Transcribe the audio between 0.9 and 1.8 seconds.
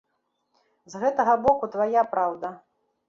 З гэтага боку